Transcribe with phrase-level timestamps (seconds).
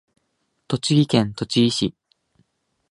[0.67, 1.93] 栃木県栃木市